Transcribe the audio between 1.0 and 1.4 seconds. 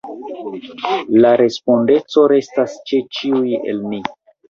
La